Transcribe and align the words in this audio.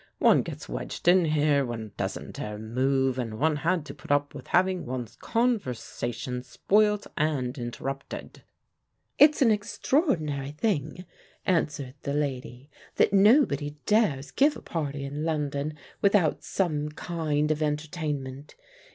One 0.17 0.41
gets 0.41 0.67
wedged 0.67 1.07
in 1.07 1.25
here, 1.25 1.63
one 1.63 1.91
doesn't 1.95 2.37
dare 2.37 2.57
move, 2.57 3.19
and 3.19 3.37
one 3.37 3.57
had 3.57 3.85
to 3.85 3.93
put 3.93 4.09
up 4.11 4.33
with 4.33 4.47
having 4.47 4.83
one's 4.83 5.15
conversation 5.15 6.41
spoilt 6.41 7.05
and 7.15 7.55
interrupted." 7.55 8.41
"It's 9.19 9.43
an 9.43 9.51
extraordinary 9.51 10.53
thing," 10.53 11.05
answered 11.45 11.93
the 12.01 12.15
lady, 12.15 12.71
"that 12.95 13.13
nobody 13.13 13.77
dares 13.85 14.31
give 14.31 14.57
a 14.57 14.61
party 14.63 15.03
in 15.05 15.23
London 15.23 15.77
without 16.01 16.43
some 16.43 16.89
kind 16.89 17.51
of 17.51 17.61
entertainment. 17.61 18.55